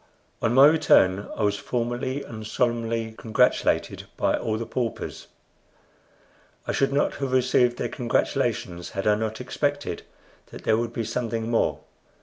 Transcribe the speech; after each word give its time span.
On 0.41 0.55
my 0.55 0.65
return 0.65 1.27
I 1.35 1.43
was 1.43 1.57
formally 1.59 2.23
and 2.23 2.47
solemnly 2.47 3.13
congratulated 3.19 4.07
by 4.17 4.35
all 4.35 4.57
the 4.57 4.65
paupers. 4.65 5.27
I 6.65 6.71
should 6.71 6.91
not 6.91 7.13
have 7.17 7.31
received 7.31 7.77
their 7.77 7.87
congratulations 7.87 8.89
had 8.97 9.05
I 9.05 9.13
not 9.13 9.39
expected 9.39 10.01
that 10.47 10.63
there 10.63 10.75
would 10.77 10.91
be 10.91 11.03
something 11.05 11.51
more. 11.51 11.81